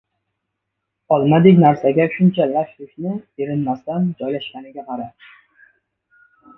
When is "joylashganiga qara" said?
4.25-5.11